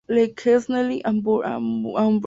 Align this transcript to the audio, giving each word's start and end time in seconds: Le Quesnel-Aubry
Le 0.09 0.25
Quesnel-Aubry 0.25 2.19